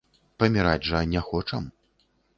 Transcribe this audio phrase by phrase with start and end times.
[0.43, 1.69] Паміраць жа не хочам.